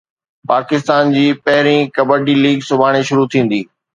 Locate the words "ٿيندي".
3.35-3.61